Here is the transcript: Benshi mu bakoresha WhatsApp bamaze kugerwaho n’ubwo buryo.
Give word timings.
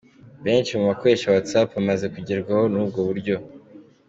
Benshi 0.45 0.71
mu 0.79 0.85
bakoresha 0.91 1.27
WhatsApp 1.33 1.69
bamaze 1.77 2.05
kugerwaho 2.15 2.63
n’ubwo 2.73 2.99
buryo. 3.07 3.35